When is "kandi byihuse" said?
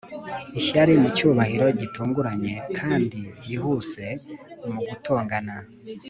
2.77-4.05